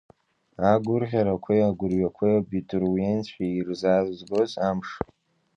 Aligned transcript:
Агәырӷьарақәеи 0.71 1.63
агәырҩақәеи 1.69 2.35
абитуриентцәа 2.39 3.43
ирзазгоз 3.47 4.51
амш. 4.69 4.89